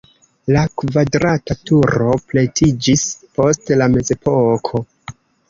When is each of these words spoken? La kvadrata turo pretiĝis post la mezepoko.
La 0.53 0.61
kvadrata 0.81 1.55
turo 1.71 2.15
pretiĝis 2.33 3.05
post 3.37 3.71
la 3.83 3.91
mezepoko. 3.99 4.85